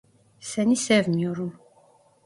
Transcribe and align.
Seni 0.39 0.75
sevmiyorum. 0.77 1.59